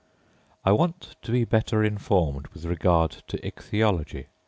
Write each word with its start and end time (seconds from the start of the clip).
I 0.65 0.71
want 0.71 1.15
to 1.21 1.31
be 1.31 1.43
better 1.45 1.83
informed 1.83 2.47
with 2.47 2.65
regard 2.65 3.11
to 3.27 3.37
ichthyology. 3.45 4.29